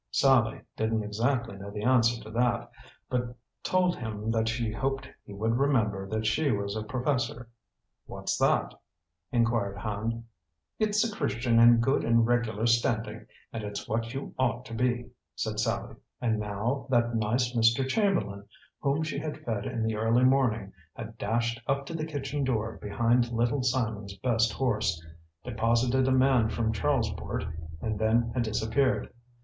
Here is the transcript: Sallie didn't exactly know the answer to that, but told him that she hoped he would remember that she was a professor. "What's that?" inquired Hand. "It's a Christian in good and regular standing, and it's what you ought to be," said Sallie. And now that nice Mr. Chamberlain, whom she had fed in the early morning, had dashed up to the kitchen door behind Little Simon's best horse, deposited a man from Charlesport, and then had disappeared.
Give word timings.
Sallie 0.09 0.61
didn't 0.75 1.03
exactly 1.03 1.55
know 1.57 1.69
the 1.69 1.83
answer 1.83 2.19
to 2.23 2.31
that, 2.31 2.71
but 3.07 3.37
told 3.61 3.95
him 3.97 4.31
that 4.31 4.49
she 4.49 4.71
hoped 4.71 5.07
he 5.27 5.31
would 5.31 5.59
remember 5.59 6.09
that 6.09 6.25
she 6.25 6.49
was 6.49 6.75
a 6.75 6.81
professor. 6.81 7.49
"What's 8.07 8.35
that?" 8.39 8.73
inquired 9.31 9.77
Hand. 9.77 10.23
"It's 10.79 11.03
a 11.07 11.15
Christian 11.15 11.59
in 11.59 11.77
good 11.81 12.03
and 12.03 12.25
regular 12.25 12.65
standing, 12.65 13.27
and 13.53 13.63
it's 13.63 13.87
what 13.87 14.11
you 14.11 14.33
ought 14.39 14.65
to 14.65 14.73
be," 14.73 15.11
said 15.35 15.59
Sallie. 15.59 15.97
And 16.19 16.39
now 16.39 16.87
that 16.89 17.13
nice 17.13 17.55
Mr. 17.55 17.87
Chamberlain, 17.87 18.45
whom 18.79 19.03
she 19.03 19.19
had 19.19 19.45
fed 19.45 19.67
in 19.67 19.83
the 19.83 19.97
early 19.97 20.23
morning, 20.23 20.73
had 20.95 21.19
dashed 21.19 21.61
up 21.67 21.85
to 21.85 21.93
the 21.93 22.07
kitchen 22.07 22.43
door 22.43 22.79
behind 22.81 23.29
Little 23.31 23.61
Simon's 23.61 24.17
best 24.17 24.51
horse, 24.51 24.99
deposited 25.43 26.07
a 26.07 26.11
man 26.11 26.49
from 26.49 26.73
Charlesport, 26.73 27.45
and 27.81 27.99
then 27.99 28.31
had 28.33 28.41
disappeared. 28.41 29.13